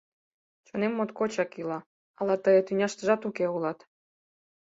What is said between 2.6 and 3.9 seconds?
тӱняштыжат уке улат.